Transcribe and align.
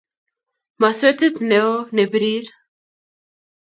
Maswetit 0.79 1.37
ne 1.49 1.59
o 1.71 1.75
ne 1.95 2.03
birir. 2.11 2.45